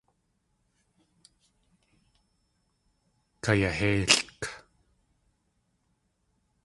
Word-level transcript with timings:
Kayahélʼk. 3.43 4.41